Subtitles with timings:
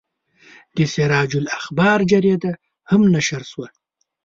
[0.75, 2.51] د سراج الاخبار جریده
[2.89, 3.67] هم نشر شوه.